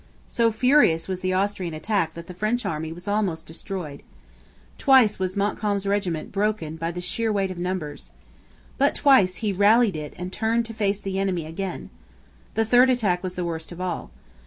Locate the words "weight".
7.31-7.51